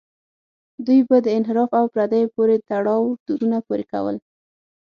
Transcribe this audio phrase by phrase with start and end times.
[0.85, 4.15] دوی به د انحراف او پردیو پورې تړاو تورونه پورې کول.